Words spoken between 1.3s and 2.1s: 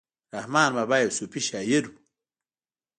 شاعر وو.